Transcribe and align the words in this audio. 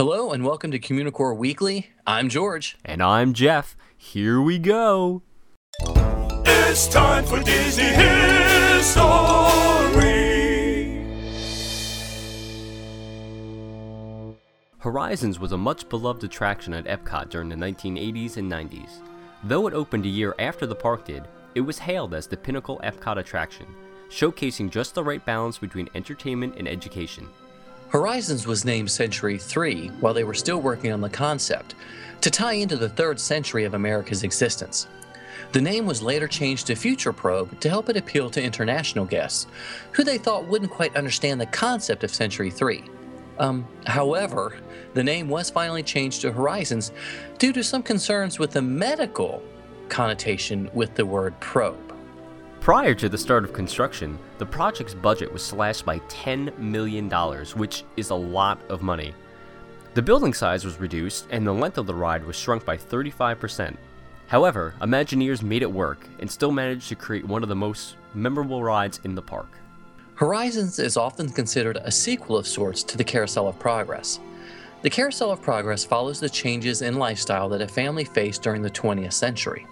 Hello 0.00 0.32
and 0.32 0.46
welcome 0.46 0.70
to 0.70 0.78
Communicore 0.78 1.36
Weekly. 1.36 1.90
I'm 2.06 2.30
George. 2.30 2.78
And 2.86 3.02
I'm 3.02 3.34
Jeff. 3.34 3.76
Here 3.98 4.40
we 4.40 4.58
go. 4.58 5.20
It's 5.82 6.88
time 6.88 7.26
for 7.26 7.38
Disney 7.42 7.84
History. 7.84 8.96
Horizons 14.78 15.38
was 15.38 15.52
a 15.52 15.58
much 15.58 15.86
beloved 15.90 16.24
attraction 16.24 16.72
at 16.72 16.86
Epcot 16.86 17.28
during 17.28 17.50
the 17.50 17.56
1980s 17.56 18.38
and 18.38 18.50
90s. 18.50 19.02
Though 19.44 19.66
it 19.66 19.74
opened 19.74 20.06
a 20.06 20.08
year 20.08 20.34
after 20.38 20.64
the 20.64 20.74
park 20.74 21.04
did, 21.04 21.28
it 21.54 21.60
was 21.60 21.78
hailed 21.78 22.14
as 22.14 22.26
the 22.26 22.38
pinnacle 22.38 22.80
Epcot 22.82 23.18
attraction, 23.18 23.66
showcasing 24.08 24.70
just 24.70 24.94
the 24.94 25.04
right 25.04 25.22
balance 25.26 25.58
between 25.58 25.90
entertainment 25.94 26.54
and 26.56 26.66
education. 26.66 27.28
Horizons 27.90 28.46
was 28.46 28.64
named 28.64 28.88
Century 28.88 29.36
3 29.36 29.88
while 29.98 30.14
they 30.14 30.22
were 30.22 30.32
still 30.32 30.60
working 30.60 30.92
on 30.92 31.00
the 31.00 31.10
concept 31.10 31.74
to 32.20 32.30
tie 32.30 32.52
into 32.52 32.76
the 32.76 32.88
third 32.88 33.18
century 33.18 33.64
of 33.64 33.74
America's 33.74 34.22
existence. 34.22 34.86
The 35.50 35.60
name 35.60 35.86
was 35.86 36.00
later 36.00 36.28
changed 36.28 36.68
to 36.68 36.76
Future 36.76 37.12
Probe 37.12 37.58
to 37.58 37.68
help 37.68 37.88
it 37.88 37.96
appeal 37.96 38.30
to 38.30 38.42
international 38.42 39.06
guests, 39.06 39.48
who 39.90 40.04
they 40.04 40.18
thought 40.18 40.46
wouldn't 40.46 40.70
quite 40.70 40.94
understand 40.94 41.40
the 41.40 41.46
concept 41.46 42.04
of 42.04 42.14
Century 42.14 42.50
3. 42.50 42.84
Um, 43.40 43.66
however, 43.84 44.58
the 44.94 45.02
name 45.02 45.28
was 45.28 45.50
finally 45.50 45.82
changed 45.82 46.20
to 46.20 46.30
Horizons 46.30 46.92
due 47.38 47.52
to 47.52 47.64
some 47.64 47.82
concerns 47.82 48.38
with 48.38 48.52
the 48.52 48.62
medical 48.62 49.42
connotation 49.88 50.70
with 50.74 50.94
the 50.94 51.06
word 51.06 51.38
probe. 51.40 51.89
Prior 52.60 52.92
to 52.92 53.08
the 53.08 53.16
start 53.16 53.44
of 53.44 53.54
construction, 53.54 54.18
the 54.36 54.44
project's 54.44 54.92
budget 54.92 55.32
was 55.32 55.42
slashed 55.42 55.86
by 55.86 55.98
$10 56.00 56.58
million, 56.58 57.08
which 57.54 57.84
is 57.96 58.10
a 58.10 58.14
lot 58.14 58.60
of 58.68 58.82
money. 58.82 59.14
The 59.94 60.02
building 60.02 60.34
size 60.34 60.62
was 60.62 60.78
reduced, 60.78 61.26
and 61.30 61.46
the 61.46 61.54
length 61.54 61.78
of 61.78 61.86
the 61.86 61.94
ride 61.94 62.22
was 62.22 62.36
shrunk 62.36 62.66
by 62.66 62.76
35%. 62.76 63.74
However, 64.26 64.74
Imagineers 64.82 65.42
made 65.42 65.62
it 65.62 65.72
work 65.72 66.06
and 66.18 66.30
still 66.30 66.52
managed 66.52 66.90
to 66.90 66.96
create 66.96 67.26
one 67.26 67.42
of 67.42 67.48
the 67.48 67.56
most 67.56 67.96
memorable 68.12 68.62
rides 68.62 69.00
in 69.04 69.14
the 69.14 69.22
park. 69.22 69.48
Horizons 70.14 70.78
is 70.78 70.98
often 70.98 71.30
considered 71.30 71.78
a 71.78 71.90
sequel 71.90 72.36
of 72.36 72.46
sorts 72.46 72.82
to 72.82 72.98
the 72.98 73.04
Carousel 73.04 73.48
of 73.48 73.58
Progress. 73.58 74.20
The 74.82 74.90
Carousel 74.90 75.30
of 75.30 75.40
Progress 75.40 75.82
follows 75.82 76.20
the 76.20 76.28
changes 76.28 76.82
in 76.82 76.98
lifestyle 76.98 77.48
that 77.48 77.62
a 77.62 77.68
family 77.68 78.04
faced 78.04 78.42
during 78.42 78.60
the 78.60 78.70
20th 78.70 79.14
century. 79.14 79.66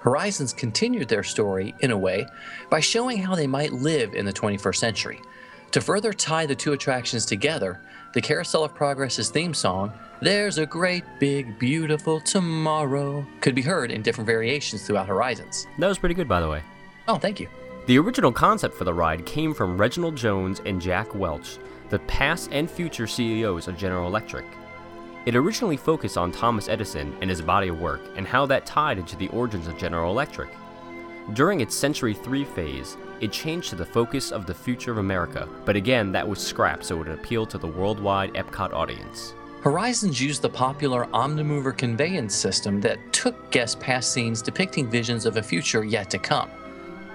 Horizons 0.00 0.52
continued 0.52 1.08
their 1.08 1.24
story, 1.24 1.74
in 1.80 1.90
a 1.90 1.98
way, 1.98 2.26
by 2.70 2.80
showing 2.80 3.18
how 3.18 3.34
they 3.34 3.46
might 3.46 3.72
live 3.72 4.14
in 4.14 4.24
the 4.24 4.32
21st 4.32 4.76
century. 4.76 5.20
To 5.72 5.80
further 5.80 6.12
tie 6.12 6.46
the 6.46 6.54
two 6.54 6.72
attractions 6.72 7.26
together, 7.26 7.80
the 8.14 8.22
Carousel 8.22 8.64
of 8.64 8.74
Progress's 8.74 9.28
theme 9.28 9.52
song, 9.52 9.92
There's 10.20 10.58
a 10.58 10.66
Great 10.66 11.04
Big 11.18 11.58
Beautiful 11.58 12.20
Tomorrow, 12.20 13.26
could 13.40 13.54
be 13.54 13.62
heard 13.62 13.90
in 13.90 14.02
different 14.02 14.26
variations 14.26 14.86
throughout 14.86 15.08
Horizons. 15.08 15.66
That 15.78 15.88
was 15.88 15.98
pretty 15.98 16.14
good, 16.14 16.28
by 16.28 16.40
the 16.40 16.48
way. 16.48 16.62
Oh, 17.06 17.18
thank 17.18 17.38
you. 17.40 17.48
The 17.86 17.98
original 17.98 18.32
concept 18.32 18.76
for 18.76 18.84
the 18.84 18.94
ride 18.94 19.26
came 19.26 19.52
from 19.52 19.78
Reginald 19.78 20.16
Jones 20.16 20.60
and 20.64 20.80
Jack 20.80 21.14
Welch, 21.14 21.58
the 21.90 21.98
past 22.00 22.50
and 22.52 22.70
future 22.70 23.06
CEOs 23.06 23.68
of 23.68 23.76
General 23.76 24.06
Electric. 24.06 24.44
It 25.26 25.36
originally 25.36 25.76
focused 25.76 26.16
on 26.16 26.32
Thomas 26.32 26.68
Edison 26.68 27.16
and 27.20 27.28
his 27.28 27.42
body 27.42 27.68
of 27.68 27.80
work 27.80 28.00
and 28.16 28.26
how 28.26 28.46
that 28.46 28.66
tied 28.66 28.98
into 28.98 29.16
the 29.16 29.28
origins 29.28 29.66
of 29.66 29.76
General 29.76 30.10
Electric. 30.10 30.48
During 31.34 31.60
its 31.60 31.74
Century 31.74 32.14
3 32.14 32.44
phase, 32.44 32.96
it 33.20 33.32
changed 33.32 33.70
to 33.70 33.76
the 33.76 33.84
focus 33.84 34.32
of 34.32 34.46
the 34.46 34.54
future 34.54 34.92
of 34.92 34.98
America, 34.98 35.46
but 35.64 35.76
again, 35.76 36.12
that 36.12 36.26
was 36.26 36.38
scrapped 36.38 36.84
so 36.84 36.94
it 36.94 36.98
would 36.98 37.08
appeal 37.08 37.44
to 37.46 37.58
the 37.58 37.66
worldwide 37.66 38.32
Epcot 38.34 38.72
audience. 38.72 39.34
Horizons 39.60 40.20
used 40.20 40.40
the 40.40 40.48
popular 40.48 41.06
Omnimover 41.06 41.76
conveyance 41.76 42.34
system 42.34 42.80
that 42.80 43.12
took 43.12 43.50
guests 43.50 43.76
past 43.80 44.12
scenes 44.12 44.40
depicting 44.40 44.88
visions 44.88 45.26
of 45.26 45.36
a 45.36 45.42
future 45.42 45.84
yet 45.84 46.08
to 46.10 46.18
come. 46.18 46.48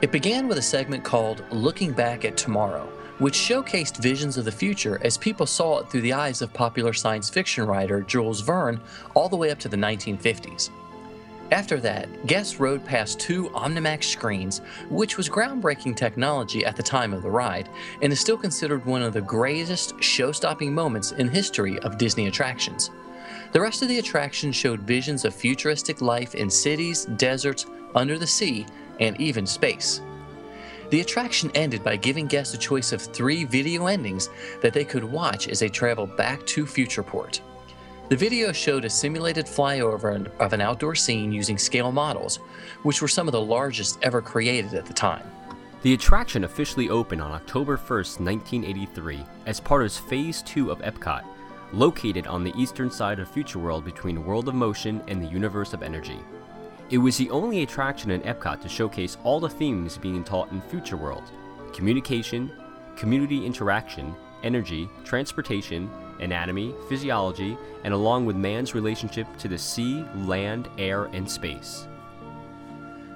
It 0.02 0.12
began 0.12 0.48
with 0.50 0.58
a 0.58 0.62
segment 0.62 1.06
called 1.06 1.46
Looking 1.50 1.94
Back 1.94 2.26
at 2.26 2.36
Tomorrow, 2.36 2.88
which 3.20 3.36
showcased 3.36 4.02
visions 4.02 4.38
of 4.38 4.46
the 4.46 4.52
future 4.52 5.00
as 5.04 5.18
people 5.18 5.46
saw 5.46 5.80
it 5.80 5.90
through 5.90 6.02
the 6.02 6.14
eyes 6.14 6.42
of 6.42 6.54
popular 6.54 6.94
science 6.94 7.30
fiction 7.30 7.66
writer 7.66 8.02
Jules 8.02 8.42
Verne 8.42 8.80
all 9.14 9.30
the 9.30 9.36
way 9.36 9.52
up 9.52 9.60
to 9.60 9.70
the 9.70 9.78
1950s. 9.78 10.70
After 11.52 11.80
that, 11.82 12.26
guests 12.26 12.60
rode 12.60 12.84
past 12.84 13.20
two 13.20 13.50
Omnimax 13.50 14.06
screens, 14.06 14.62
which 14.90 15.18
was 15.18 15.30
groundbreaking 15.30 15.96
technology 15.96 16.66
at 16.66 16.76
the 16.76 16.82
time 16.82 17.14
of 17.14 17.22
the 17.22 17.30
ride, 17.30 17.70
and 18.02 18.12
is 18.12 18.20
still 18.20 18.38
considered 18.38 18.84
one 18.86 19.04
of 19.04 19.14
the 19.14 19.22
greatest 19.22 20.02
show 20.02 20.32
stopping 20.32 20.74
moments 20.74 21.12
in 21.12 21.28
history 21.28 21.78
of 21.80 22.00
Disney 22.00 22.28
attractions. 22.28 22.90
The 23.52 23.62
rest 23.62 23.84
of 23.84 23.88
the 23.88 24.00
attraction 24.00 24.52
showed 24.52 24.82
visions 24.82 25.26
of 25.26 25.36
futuristic 25.36 26.02
life 26.02 26.34
in 26.34 26.50
cities, 26.50 27.06
deserts, 27.18 27.68
under 27.94 28.18
the 28.18 28.26
sea, 28.26 28.66
and 29.00 29.20
even 29.22 29.46
space. 29.46 30.02
The 30.90 31.02
attraction 31.02 31.52
ended 31.56 31.84
by 31.84 31.96
giving 31.96 32.28
guests 32.28 32.54
a 32.54 32.58
choice 32.58 32.92
of 32.92 33.02
three 33.02 33.46
video 33.46 33.88
endings 33.88 34.30
that 34.62 34.74
they 34.74 34.86
could 34.86 35.04
watch 35.04 35.48
as 35.48 35.60
they 35.60 35.70
traveled 35.70 36.16
back 36.18 36.46
to 36.48 36.66
Futureport. 36.66 37.40
The 38.10 38.18
video 38.18 38.52
showed 38.52 38.86
a 38.86 38.90
simulated 38.90 39.46
flyover 39.46 40.30
of 40.40 40.54
an 40.54 40.62
outdoor 40.62 40.94
scene 40.94 41.32
using 41.32 41.58
scale 41.58 41.92
models, 41.92 42.38
which 42.84 43.02
were 43.02 43.08
some 43.08 43.28
of 43.28 43.32
the 43.32 43.42
largest 43.42 43.98
ever 44.02 44.22
created 44.22 44.74
at 44.74 44.86
the 44.86 44.94
time. 44.94 45.24
The 45.84 45.94
attraction 45.94 46.44
officially 46.44 46.90
opened 46.90 47.22
on 47.22 47.32
October 47.32 47.78
1st, 47.78 48.20
1983, 48.20 49.26
as 49.46 49.60
part 49.60 49.84
of 49.84 49.92
Phase 49.92 50.42
2 50.44 50.70
of 50.70 50.80
Epcot, 50.80 51.24
located 51.72 52.28
on 52.28 52.44
the 52.44 52.54
eastern 52.56 52.92
side 52.92 53.20
of 53.20 53.30
Future 53.30 53.60
World 53.60 53.84
between 53.84 54.24
World 54.24 54.48
of 54.48 54.56
Motion 54.56 55.02
and 55.08 55.22
the 55.22 55.28
Universe 55.28 55.74
of 55.74 55.82
Energy. 55.82 56.20
It 56.94 57.00
was 57.00 57.18
the 57.18 57.32
only 57.32 57.64
attraction 57.64 58.12
in 58.12 58.22
Epcot 58.22 58.62
to 58.62 58.70
showcase 58.70 59.18
all 59.24 59.40
the 59.40 59.50
themes 59.50 59.98
being 59.98 60.24
taught 60.24 60.52
in 60.52 60.62
Future 60.62 60.96
World 60.96 61.24
communication, 61.74 62.52
community 62.96 63.48
interaction, 63.48 64.16
energy, 64.44 64.88
transportation, 65.04 65.90
anatomy, 66.20 66.76
physiology, 66.88 67.58
and 67.84 67.96
along 67.96 68.28
with 68.28 68.36
man's 68.36 68.76
relationship 68.76 69.26
to 69.40 69.48
the 69.48 69.58
sea, 69.58 70.06
land, 70.18 70.70
air, 70.78 71.06
and 71.06 71.28
space. 71.28 71.88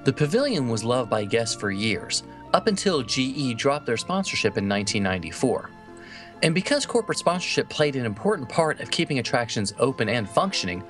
The 0.05 0.13
pavilion 0.13 0.69
was 0.69 0.83
loved 0.83 1.11
by 1.11 1.25
guests 1.25 1.55
for 1.55 1.69
years, 1.69 2.23
up 2.55 2.65
until 2.65 3.03
GE 3.03 3.57
dropped 3.57 3.85
their 3.85 3.95
sponsorship 3.95 4.57
in 4.57 4.67
1994. 4.67 5.69
And 6.41 6.55
because 6.55 6.87
corporate 6.87 7.19
sponsorship 7.19 7.69
played 7.69 7.95
an 7.95 8.07
important 8.07 8.49
part 8.49 8.79
of 8.79 8.89
keeping 8.89 9.19
attractions 9.19 9.75
open 9.77 10.09
and 10.09 10.27
functioning, 10.27 10.83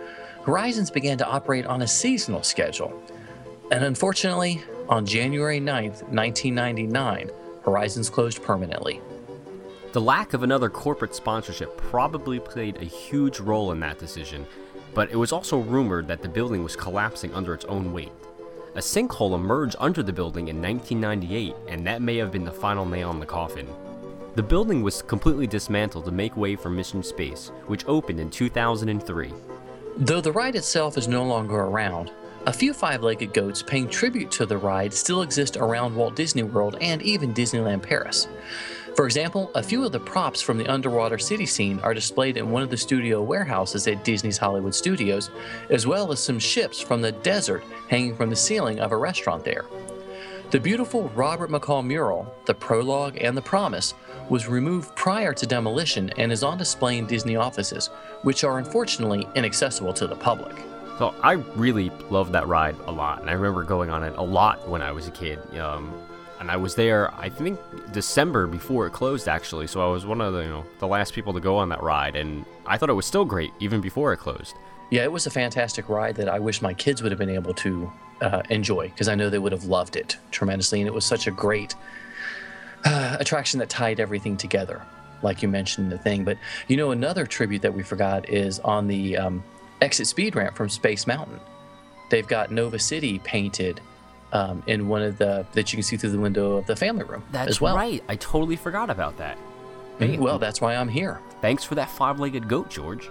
Horizons 0.47 0.89
began 0.89 1.17
to 1.17 1.27
operate 1.27 1.65
on 1.65 1.81
a 1.81 1.87
seasonal 1.87 2.41
schedule. 2.41 3.03
And 3.69 3.83
unfortunately, 3.83 4.63
on 4.87 5.05
January 5.05 5.59
9th, 5.59 6.03
1999, 6.03 7.31
Horizons 7.65 8.09
closed 8.09 8.41
permanently. 8.41 9.01
The 9.91 9.99
lack 9.99 10.33
of 10.33 10.43
another 10.43 10.69
corporate 10.69 11.13
sponsorship 11.13 11.75
probably 11.75 12.39
played 12.39 12.77
a 12.77 12.85
huge 12.85 13.41
role 13.41 13.73
in 13.73 13.81
that 13.81 13.99
decision, 13.99 14.45
but 14.93 15.11
it 15.11 15.17
was 15.17 15.33
also 15.33 15.57
rumored 15.57 16.07
that 16.07 16.21
the 16.21 16.29
building 16.29 16.63
was 16.63 16.77
collapsing 16.77 17.33
under 17.33 17.53
its 17.53 17.65
own 17.65 17.91
weight. 17.91 18.13
A 18.75 18.79
sinkhole 18.79 19.35
emerged 19.35 19.75
under 19.79 20.01
the 20.01 20.13
building 20.13 20.47
in 20.47 20.61
1998, 20.61 21.55
and 21.67 21.85
that 21.85 22.01
may 22.01 22.15
have 22.15 22.31
been 22.31 22.45
the 22.45 22.51
final 22.53 22.85
nail 22.85 23.11
in 23.11 23.19
the 23.19 23.25
coffin. 23.25 23.67
The 24.35 24.43
building 24.43 24.81
was 24.81 25.01
completely 25.01 25.47
dismantled 25.47 26.05
to 26.05 26.11
make 26.11 26.37
way 26.37 26.55
for 26.55 26.69
Mission 26.69 27.03
Space, 27.03 27.51
which 27.65 27.85
opened 27.85 28.21
in 28.21 28.29
2003. 28.29 29.33
Though 29.95 30.21
the 30.21 30.31
ride 30.31 30.55
itself 30.55 30.97
is 30.97 31.07
no 31.07 31.23
longer 31.23 31.55
around, 31.55 32.11
a 32.45 32.53
few 32.53 32.73
five 32.73 33.03
legged 33.03 33.33
goats 33.33 33.61
paying 33.61 33.87
tribute 33.87 34.31
to 34.31 34.45
the 34.45 34.57
ride 34.57 34.93
still 34.93 35.21
exist 35.21 35.57
around 35.57 35.95
Walt 35.95 36.15
Disney 36.15 36.43
World 36.43 36.77
and 36.81 37.01
even 37.01 37.33
Disneyland 37.33 37.83
Paris. 37.83 38.27
For 38.95 39.05
example, 39.05 39.51
a 39.53 39.61
few 39.61 39.85
of 39.85 39.91
the 39.91 39.99
props 39.99 40.41
from 40.41 40.57
the 40.57 40.67
underwater 40.67 41.17
city 41.17 41.45
scene 41.45 41.79
are 41.81 41.93
displayed 41.93 42.37
in 42.37 42.49
one 42.49 42.63
of 42.63 42.69
the 42.69 42.77
studio 42.77 43.21
warehouses 43.21 43.87
at 43.87 44.03
Disney's 44.03 44.37
Hollywood 44.37 44.73
Studios, 44.73 45.29
as 45.69 45.85
well 45.85 46.11
as 46.11 46.19
some 46.19 46.39
ships 46.39 46.79
from 46.81 47.01
the 47.01 47.11
desert 47.11 47.63
hanging 47.89 48.15
from 48.15 48.29
the 48.29 48.35
ceiling 48.35 48.79
of 48.79 48.91
a 48.91 48.97
restaurant 48.97 49.43
there. 49.43 49.65
The 50.49 50.61
beautiful 50.61 51.09
Robert 51.09 51.49
McCall 51.49 51.85
mural, 51.85 52.33
the 52.45 52.53
prologue, 52.53 53.17
and 53.19 53.35
the 53.35 53.41
promise 53.41 53.93
was 54.29 54.47
removed 54.47 54.95
prior 54.95 55.33
to 55.33 55.45
demolition 55.45 56.09
and 56.11 56.31
is 56.31 56.41
on 56.41 56.57
display 56.57 56.97
in 56.97 57.05
Disney 57.05 57.35
offices, 57.35 57.87
which 58.21 58.45
are 58.45 58.57
unfortunately 58.57 59.27
inaccessible 59.35 59.91
to 59.95 60.07
the 60.07 60.15
public. 60.15 60.55
So 60.99 61.13
I 61.21 61.33
really 61.33 61.89
loved 62.09 62.31
that 62.31 62.47
ride 62.47 62.77
a 62.85 62.91
lot, 62.93 63.19
and 63.19 63.29
I 63.29 63.33
remember 63.33 63.63
going 63.63 63.89
on 63.89 64.05
it 64.05 64.13
a 64.15 64.23
lot 64.23 64.65
when 64.69 64.81
I 64.81 64.93
was 64.93 65.05
a 65.09 65.11
kid. 65.11 65.37
Um, 65.59 65.93
and 66.39 66.51
I 66.51 66.57
was 66.57 66.75
there, 66.75 67.13
I 67.15 67.29
think 67.29 67.59
December 67.91 68.47
before 68.47 68.85
it 68.87 68.91
closed, 68.91 69.27
actually. 69.27 69.67
So 69.67 69.81
I 69.81 69.91
was 69.91 70.05
one 70.05 70.21
of 70.21 70.33
the 70.33 70.41
you 70.41 70.49
know 70.49 70.65
the 70.79 70.87
last 70.87 71.13
people 71.13 71.33
to 71.33 71.39
go 71.39 71.57
on 71.57 71.69
that 71.69 71.81
ride, 71.81 72.15
and 72.15 72.45
I 72.65 72.77
thought 72.77 72.89
it 72.89 72.93
was 72.93 73.05
still 73.05 73.25
great 73.25 73.51
even 73.59 73.81
before 73.81 74.13
it 74.13 74.17
closed. 74.17 74.55
Yeah, 74.89 75.03
it 75.03 75.11
was 75.11 75.25
a 75.25 75.29
fantastic 75.29 75.89
ride 75.89 76.15
that 76.15 76.29
I 76.29 76.39
wish 76.39 76.61
my 76.61 76.73
kids 76.73 77.03
would 77.03 77.11
have 77.11 77.19
been 77.19 77.29
able 77.29 77.53
to 77.55 77.91
uh, 78.21 78.41
enjoy 78.49 78.87
because 78.89 79.07
I 79.09 79.15
know 79.15 79.29
they 79.29 79.39
would 79.39 79.51
have 79.51 79.65
loved 79.65 79.95
it 79.95 80.17
tremendously, 80.31 80.79
and 80.79 80.87
it 80.87 80.93
was 80.93 81.05
such 81.05 81.27
a 81.27 81.31
great 81.31 81.75
uh, 82.85 83.17
attraction 83.19 83.59
that 83.59 83.69
tied 83.69 83.99
everything 83.99 84.37
together. 84.37 84.81
like 85.23 85.41
you 85.41 85.47
mentioned 85.47 85.91
the 85.91 85.97
thing. 85.97 86.23
But 86.23 86.37
you 86.67 86.77
know, 86.77 86.91
another 86.91 87.25
tribute 87.25 87.61
that 87.63 87.73
we 87.73 87.83
forgot 87.83 88.29
is 88.29 88.59
on 88.59 88.87
the 88.87 89.17
um, 89.17 89.43
exit 89.81 90.07
speed 90.07 90.35
ramp 90.35 90.55
from 90.55 90.69
Space 90.69 91.07
Mountain. 91.07 91.39
They've 92.09 92.27
got 92.27 92.51
Nova 92.51 92.79
City 92.79 93.19
painted 93.19 93.81
um, 94.33 94.61
in 94.67 94.87
one 94.87 95.01
of 95.01 95.17
the 95.17 95.45
that 95.53 95.71
you 95.71 95.77
can 95.77 95.83
see 95.83 95.97
through 95.97 96.09
the 96.11 96.19
window 96.19 96.57
of 96.57 96.65
the 96.65 96.75
family 96.75 97.03
room 97.03 97.23
That's 97.31 97.49
as 97.49 97.61
well. 97.61 97.75
right. 97.75 98.03
I 98.09 98.15
totally 98.17 98.55
forgot 98.55 98.89
about 98.89 99.17
that. 99.17 99.37
Mhm, 99.99 100.19
Well, 100.19 100.37
that's 100.37 100.61
why 100.61 100.75
I'm 100.75 100.89
here. 100.89 101.19
Thanks 101.41 101.63
for 101.63 101.75
that 101.75 101.89
five-legged 101.89 102.47
goat, 102.47 102.69
George. 102.69 103.09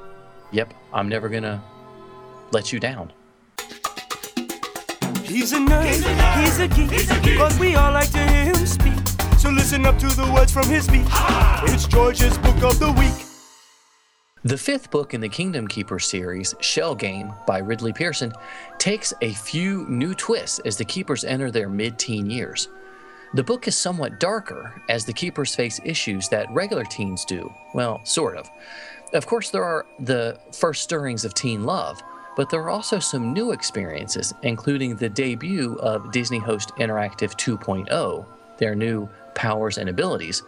Yep, 0.52 0.72
I'm 0.92 1.08
never 1.08 1.28
gonna 1.28 1.62
let 2.52 2.72
you 2.72 2.78
down. 2.78 3.12
He's 5.24 5.52
a 5.52 5.56
nerd, 5.56 5.86
he's 6.40 6.58
a 6.60 6.68
geek, 6.68 6.90
he's 6.90 7.10
a 7.10 7.20
geek. 7.20 7.38
but 7.38 7.58
we 7.58 7.74
all 7.74 7.92
like 7.92 8.10
to 8.12 8.18
hear 8.18 8.44
him 8.44 8.66
speak. 8.66 8.94
So 9.38 9.50
listen 9.50 9.84
up 9.84 9.98
to 9.98 10.06
the 10.06 10.30
words 10.32 10.52
from 10.52 10.68
his 10.68 10.84
speech. 10.84 11.06
It's 11.64 11.86
George's 11.88 12.38
book 12.38 12.62
of 12.62 12.78
the 12.78 12.92
week. 12.92 13.25
The 14.46 14.56
fifth 14.56 14.92
book 14.92 15.12
in 15.12 15.20
the 15.20 15.28
Kingdom 15.28 15.66
Keeper 15.66 15.98
series, 15.98 16.54
Shell 16.60 16.94
Game 16.94 17.32
by 17.48 17.58
Ridley 17.58 17.92
Pearson, 17.92 18.32
takes 18.78 19.12
a 19.20 19.32
few 19.32 19.84
new 19.88 20.14
twists 20.14 20.60
as 20.60 20.76
the 20.76 20.84
Keepers 20.84 21.24
enter 21.24 21.50
their 21.50 21.68
mid 21.68 21.98
teen 21.98 22.30
years. 22.30 22.68
The 23.34 23.42
book 23.42 23.66
is 23.66 23.76
somewhat 23.76 24.20
darker 24.20 24.80
as 24.88 25.04
the 25.04 25.12
Keepers 25.12 25.56
face 25.56 25.80
issues 25.84 26.28
that 26.28 26.48
regular 26.52 26.84
teens 26.84 27.24
do. 27.24 27.52
Well, 27.74 28.04
sort 28.04 28.36
of. 28.36 28.48
Of 29.14 29.26
course, 29.26 29.50
there 29.50 29.64
are 29.64 29.84
the 29.98 30.38
first 30.52 30.84
stirrings 30.84 31.24
of 31.24 31.34
teen 31.34 31.64
love, 31.64 32.00
but 32.36 32.48
there 32.48 32.60
are 32.60 32.70
also 32.70 33.00
some 33.00 33.32
new 33.32 33.50
experiences, 33.50 34.32
including 34.44 34.94
the 34.94 35.08
debut 35.08 35.74
of 35.80 36.12
Disney 36.12 36.38
Host 36.38 36.70
Interactive 36.78 37.32
2.0, 37.32 38.26
their 38.58 38.76
new 38.76 39.08
powers 39.34 39.76
and 39.76 39.88
abilities, 39.88 40.44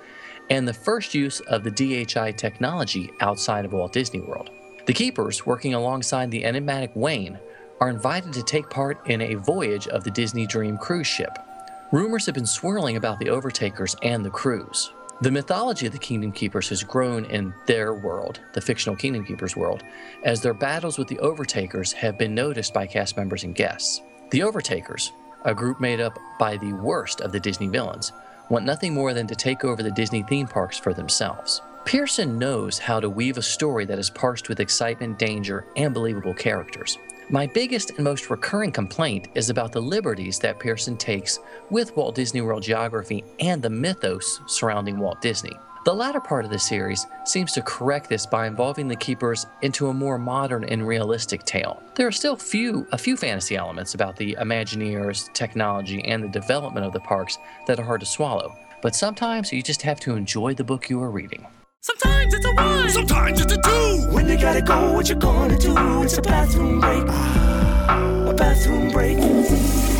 and 0.50 0.66
the 0.66 0.72
first 0.72 1.14
use 1.14 1.40
of 1.40 1.64
the 1.64 1.70
DHI 1.70 2.32
technology 2.32 3.10
outside 3.20 3.64
of 3.64 3.72
Walt 3.72 3.92
Disney 3.92 4.20
World. 4.20 4.50
The 4.86 4.92
Keepers, 4.92 5.44
working 5.44 5.74
alongside 5.74 6.30
the 6.30 6.44
enigmatic 6.44 6.90
Wayne, 6.94 7.38
are 7.80 7.90
invited 7.90 8.32
to 8.32 8.42
take 8.42 8.70
part 8.70 9.06
in 9.06 9.20
a 9.20 9.34
voyage 9.34 9.86
of 9.88 10.04
the 10.04 10.10
Disney 10.10 10.46
Dream 10.46 10.78
cruise 10.78 11.06
ship. 11.06 11.38
Rumors 11.92 12.26
have 12.26 12.34
been 12.34 12.46
swirling 12.46 12.96
about 12.96 13.18
the 13.18 13.30
Overtakers 13.30 13.96
and 14.02 14.24
the 14.24 14.30
cruise. 14.30 14.90
The 15.20 15.30
mythology 15.30 15.86
of 15.86 15.92
the 15.92 15.98
Kingdom 15.98 16.32
Keepers 16.32 16.68
has 16.68 16.84
grown 16.84 17.24
in 17.24 17.52
their 17.66 17.94
world, 17.94 18.40
the 18.52 18.60
fictional 18.60 18.94
Kingdom 18.94 19.24
Keepers 19.24 19.56
world, 19.56 19.82
as 20.22 20.40
their 20.40 20.54
battles 20.54 20.96
with 20.96 21.08
the 21.08 21.18
Overtakers 21.18 21.92
have 21.92 22.16
been 22.16 22.34
noticed 22.34 22.72
by 22.72 22.86
cast 22.86 23.16
members 23.16 23.42
and 23.42 23.54
guests. 23.54 24.00
The 24.30 24.40
Overtakers, 24.40 25.10
a 25.44 25.54
group 25.54 25.80
made 25.80 26.00
up 26.00 26.18
by 26.38 26.56
the 26.56 26.72
worst 26.72 27.20
of 27.20 27.32
the 27.32 27.40
Disney 27.40 27.66
villains, 27.66 28.12
want 28.48 28.64
nothing 28.64 28.94
more 28.94 29.14
than 29.14 29.26
to 29.26 29.34
take 29.34 29.64
over 29.64 29.82
the 29.82 29.90
Disney 29.90 30.22
theme 30.22 30.46
parks 30.46 30.78
for 30.78 30.94
themselves. 30.94 31.62
Pearson 31.84 32.38
knows 32.38 32.78
how 32.78 33.00
to 33.00 33.08
weave 33.08 33.38
a 33.38 33.42
story 33.42 33.84
that 33.86 33.98
is 33.98 34.10
parsed 34.10 34.48
with 34.48 34.60
excitement, 34.60 35.18
danger, 35.18 35.64
and 35.76 35.94
believable 35.94 36.34
characters. 36.34 36.98
My 37.30 37.46
biggest 37.46 37.90
and 37.90 38.04
most 38.04 38.30
recurring 38.30 38.72
complaint 38.72 39.28
is 39.34 39.50
about 39.50 39.72
the 39.72 39.82
liberties 39.82 40.38
that 40.38 40.58
Pearson 40.58 40.96
takes 40.96 41.38
with 41.70 41.94
Walt 41.96 42.14
Disney 42.14 42.40
World 42.40 42.62
geography 42.62 43.22
and 43.38 43.62
the 43.62 43.70
mythos 43.70 44.40
surrounding 44.46 44.98
Walt 44.98 45.20
Disney. 45.20 45.52
The 45.88 45.94
latter 45.94 46.20
part 46.20 46.44
of 46.44 46.50
the 46.50 46.58
series 46.58 47.06
seems 47.24 47.52
to 47.52 47.62
correct 47.62 48.10
this 48.10 48.26
by 48.26 48.46
involving 48.46 48.88
the 48.88 48.96
keepers 48.96 49.46
into 49.62 49.86
a 49.86 49.94
more 49.94 50.18
modern 50.18 50.64
and 50.64 50.86
realistic 50.86 51.44
tale. 51.44 51.82
There 51.94 52.06
are 52.06 52.12
still 52.12 52.36
few 52.36 52.86
a 52.92 52.98
few 52.98 53.16
fantasy 53.16 53.56
elements 53.56 53.94
about 53.94 54.14
the 54.14 54.36
Imagineers, 54.38 55.32
technology, 55.32 56.04
and 56.04 56.22
the 56.22 56.28
development 56.28 56.84
of 56.84 56.92
the 56.92 57.00
parks 57.00 57.38
that 57.66 57.80
are 57.80 57.84
hard 57.84 58.00
to 58.00 58.06
swallow, 58.06 58.54
but 58.82 58.94
sometimes 58.94 59.50
you 59.50 59.62
just 59.62 59.80
have 59.80 59.98
to 60.00 60.14
enjoy 60.14 60.52
the 60.52 60.62
book 60.62 60.90
you 60.90 61.02
are 61.02 61.10
reading. 61.10 61.46
Sometimes 61.80 62.34
it's 62.34 62.44
a 62.44 62.52
one, 62.52 62.90
sometimes 62.90 63.40
it's 63.40 63.52
a 63.54 63.56
two. 63.56 64.08
When 64.10 64.28
you 64.28 64.36
gotta 64.36 64.60
go, 64.60 64.92
what 64.92 65.08
you 65.08 65.14
gonna 65.14 65.58
do? 65.58 65.74
It's 66.02 66.18
a 66.18 66.20
bathroom 66.20 66.80
break. 66.80 67.04
A 67.04 68.34
bathroom 68.36 68.90
break. 68.90 69.97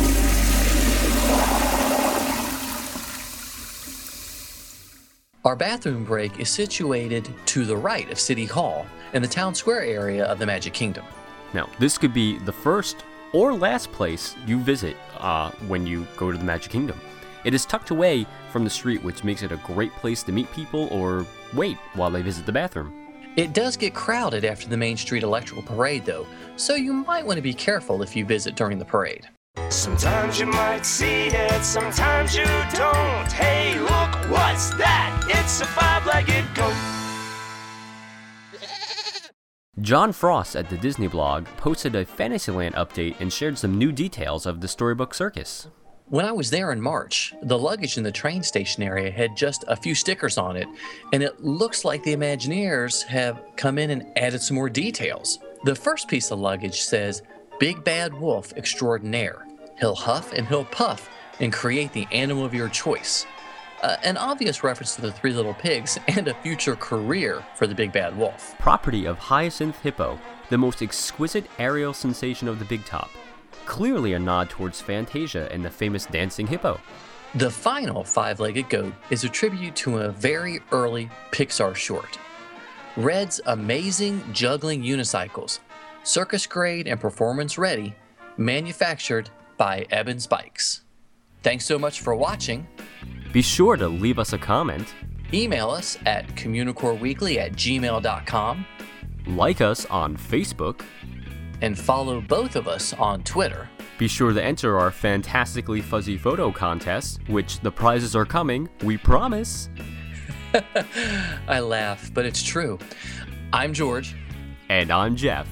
Our 5.45 5.55
bathroom 5.55 6.03
break 6.03 6.37
is 6.37 6.49
situated 6.49 7.33
to 7.45 7.63
the 7.63 7.77
right 7.77 8.11
of 8.11 8.19
City 8.19 8.43
Hall 8.43 8.85
in 9.13 9.21
the 9.21 9.27
town 9.27 9.55
square 9.55 9.81
area 9.83 10.25
of 10.25 10.37
the 10.37 10.45
Magic 10.45 10.73
Kingdom. 10.73 11.05
Now, 11.53 11.69
this 11.79 11.97
could 11.97 12.13
be 12.13 12.37
the 12.39 12.51
first 12.51 13.05
or 13.31 13.53
last 13.53 13.89
place 13.93 14.35
you 14.45 14.59
visit 14.59 14.97
uh, 15.17 15.51
when 15.67 15.87
you 15.87 16.05
go 16.17 16.29
to 16.29 16.37
the 16.37 16.43
Magic 16.43 16.73
Kingdom. 16.73 16.99
It 17.45 17.53
is 17.53 17.65
tucked 17.65 17.89
away 17.89 18.27
from 18.51 18.65
the 18.65 18.69
street, 18.69 19.01
which 19.01 19.23
makes 19.23 19.41
it 19.41 19.53
a 19.53 19.57
great 19.57 19.93
place 19.93 20.23
to 20.23 20.33
meet 20.33 20.51
people 20.51 20.89
or 20.91 21.25
wait 21.53 21.77
while 21.93 22.11
they 22.11 22.21
visit 22.21 22.45
the 22.45 22.51
bathroom. 22.51 22.93
It 23.37 23.53
does 23.53 23.77
get 23.77 23.93
crowded 23.93 24.43
after 24.43 24.67
the 24.67 24.75
Main 24.75 24.97
Street 24.97 25.23
Electrical 25.23 25.63
Parade, 25.63 26.03
though, 26.03 26.27
so 26.57 26.75
you 26.75 26.91
might 26.91 27.25
want 27.25 27.37
to 27.37 27.41
be 27.41 27.53
careful 27.53 28.03
if 28.03 28.13
you 28.13 28.25
visit 28.25 28.55
during 28.55 28.77
the 28.77 28.83
parade. 28.83 29.29
Sometimes 29.69 30.39
you 30.39 30.47
might 30.47 30.83
see 30.83 31.27
it, 31.27 31.63
sometimes 31.63 32.35
you 32.35 32.43
don't. 32.73 33.31
Hey, 33.31 33.79
look, 33.79 34.29
what's 34.31 34.71
that? 34.71 35.23
It's 35.29 35.61
a 35.61 35.65
five-legged 35.65 36.55
goat. 36.55 36.73
John 39.79 40.11
Frost 40.11 40.55
at 40.55 40.69
the 40.69 40.77
Disney 40.77 41.07
blog 41.07 41.45
posted 41.57 41.95
a 41.95 42.03
Fantasyland 42.03 42.73
update 42.75 43.19
and 43.19 43.31
shared 43.31 43.59
some 43.59 43.77
new 43.77 43.91
details 43.91 44.47
of 44.47 44.59
the 44.59 44.67
Storybook 44.67 45.13
Circus. 45.13 45.67
When 46.07 46.25
I 46.25 46.31
was 46.31 46.49
there 46.49 46.71
in 46.71 46.81
March, 46.81 47.35
the 47.43 47.57
luggage 47.57 47.97
in 47.97 48.03
the 48.03 48.11
train 48.11 48.41
station 48.41 48.81
area 48.81 49.11
had 49.11 49.37
just 49.37 49.63
a 49.67 49.75
few 49.75 49.93
stickers 49.93 50.39
on 50.39 50.55
it, 50.57 50.67
and 51.13 51.21
it 51.21 51.43
looks 51.43 51.85
like 51.85 52.01
the 52.01 52.15
Imagineers 52.15 53.03
have 53.03 53.39
come 53.55 53.77
in 53.77 53.91
and 53.91 54.17
added 54.17 54.41
some 54.41 54.55
more 54.55 54.69
details. 54.69 55.37
The 55.63 55.75
first 55.75 56.07
piece 56.07 56.31
of 56.31 56.39
luggage 56.39 56.81
says, 56.81 57.21
Big 57.59 57.83
Bad 57.83 58.13
Wolf 58.13 58.51
Extraordinaire. 58.53 59.45
He'll 59.79 59.95
huff 59.95 60.33
and 60.33 60.47
he'll 60.47 60.65
puff 60.65 61.09
and 61.39 61.53
create 61.53 61.93
the 61.93 62.07
animal 62.11 62.45
of 62.45 62.53
your 62.53 62.69
choice. 62.69 63.25
Uh, 63.81 63.95
an 64.03 64.17
obvious 64.17 64.61
reference 64.63 64.95
to 64.95 65.01
the 65.01 65.11
Three 65.11 65.31
Little 65.31 65.53
Pigs 65.53 65.97
and 66.07 66.27
a 66.27 66.33
future 66.33 66.75
career 66.75 67.43
for 67.55 67.65
the 67.65 67.75
Big 67.75 67.93
Bad 67.93 68.17
Wolf. 68.17 68.57
Property 68.59 69.05
of 69.05 69.17
Hyacinth 69.17 69.79
Hippo, 69.79 70.19
the 70.49 70.57
most 70.57 70.81
exquisite 70.81 71.45
aerial 71.57 71.93
sensation 71.93 72.49
of 72.49 72.59
the 72.59 72.65
Big 72.65 72.83
Top. 72.85 73.09
Clearly 73.65 74.13
a 74.13 74.19
nod 74.19 74.49
towards 74.49 74.81
Fantasia 74.81 75.47
and 75.51 75.63
the 75.63 75.69
famous 75.69 76.05
dancing 76.07 76.47
hippo. 76.47 76.79
The 77.35 77.51
final 77.51 78.03
five 78.03 78.39
legged 78.39 78.69
goat 78.69 78.93
is 79.11 79.23
a 79.23 79.29
tribute 79.29 79.75
to 79.77 79.99
a 79.99 80.09
very 80.09 80.59
early 80.71 81.09
Pixar 81.31 81.75
short. 81.75 82.17
Red's 82.97 83.39
amazing 83.45 84.23
juggling 84.33 84.83
unicycles, 84.83 85.59
circus 86.03 86.47
grade 86.47 86.87
and 86.87 86.99
performance 86.99 87.57
ready, 87.57 87.95
manufactured 88.35 89.29
by 89.59 89.85
Ebon 89.95 90.19
Spikes. 90.19 90.81
Thanks 91.43 91.65
so 91.65 91.77
much 91.77 92.01
for 92.01 92.15
watching. 92.15 92.67
Be 93.31 93.43
sure 93.43 93.75
to 93.77 93.87
leave 93.87 94.17
us 94.17 94.33
a 94.33 94.37
comment, 94.39 94.95
Email 95.31 95.69
us 95.69 95.95
at 96.07 96.27
communicoreweekly 96.29 97.37
at 97.37 97.51
gmail.com 97.51 98.65
like 99.27 99.61
us 99.61 99.85
on 99.85 100.17
Facebook, 100.17 100.81
and 101.61 101.77
follow 101.77 102.19
both 102.19 102.55
of 102.55 102.67
us 102.67 102.93
on 102.93 103.21
Twitter. 103.23 103.69
be 103.99 104.07
sure 104.07 104.33
to 104.33 104.43
enter 104.43 104.79
our 104.79 104.89
fantastically 104.89 105.81
fuzzy 105.81 106.17
photo 106.17 106.51
contest, 106.51 107.19
which 107.27 107.59
the 107.59 107.69
prizes 107.71 108.15
are 108.15 108.25
coming, 108.25 108.67
we 108.83 108.97
promise. 108.97 109.69
I 111.47 111.59
laugh, 111.59 112.11
but 112.11 112.25
it's 112.25 112.41
true. 112.41 112.79
I'm 113.53 113.71
George, 113.71 114.15
And 114.69 114.89
I'm 114.89 115.15
Jeff. 115.15 115.47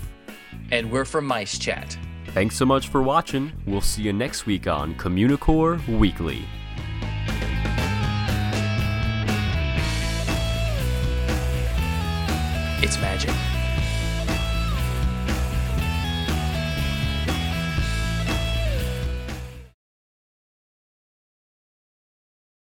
and 0.71 0.91
we're 0.91 1.05
from 1.05 1.25
Mice 1.27 1.59
Chat. 1.59 1.95
Thanks 2.37 2.55
so 2.55 2.67
much 2.67 2.89
for 2.89 3.01
watching. 3.01 3.51
We'll 3.65 3.81
see 3.81 4.03
you 4.03 4.13
next 4.13 4.45
week 4.45 4.67
on 4.67 4.93
Communicore 4.93 5.81
Weekly. 5.87 6.45
It's 12.83 13.01
magic. 13.01 13.46